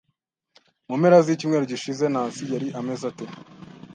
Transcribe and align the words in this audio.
Mu 0.87 0.93
mpera 0.99 1.17
z'icyumweru 1.25 1.65
gishize, 1.71 2.05
Nancy 2.13 2.43
yari 2.53 2.67
ameze 2.79 3.03
ate? 3.11 3.25